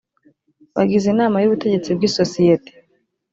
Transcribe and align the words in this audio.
bagize 0.75 1.05
inama 1.13 1.37
y 1.39 1.47
ubutegetsi 1.47 1.89
bw 1.97 2.01
isosiyete 2.09 2.71